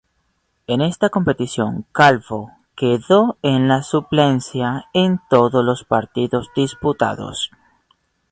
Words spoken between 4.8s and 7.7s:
en todos los partidos disputados.